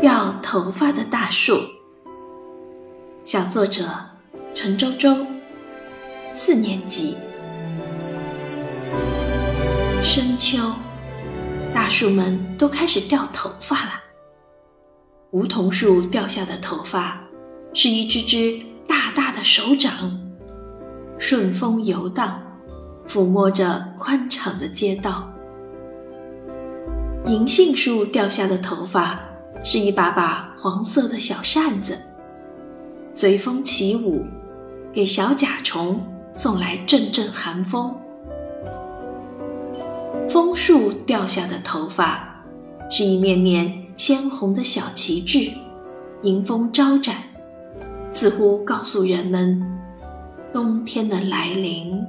[0.00, 1.58] 掉头发的大树，
[3.24, 3.82] 小作者
[4.54, 5.26] 陈周周，
[6.32, 7.16] 四年级。
[10.00, 10.72] 深秋，
[11.74, 13.90] 大树们都开始掉头发了。
[15.32, 17.20] 梧桐树掉下的头发，
[17.74, 20.16] 是一只只大大的手掌，
[21.18, 22.40] 顺风游荡，
[23.08, 25.28] 抚摸着宽敞的街道。
[27.26, 29.20] 银杏树掉下的头发，
[29.64, 31.98] 是一把把黄色的小扇子，
[33.12, 34.24] 随风起舞，
[34.92, 36.00] 给小甲虫
[36.32, 37.94] 送来阵阵寒风。
[40.28, 42.42] 枫树掉下的头发，
[42.90, 45.50] 是一面面鲜红的小旗帜，
[46.22, 47.16] 迎风招展，
[48.12, 49.60] 似乎告诉人们
[50.52, 52.00] 冬天的来临。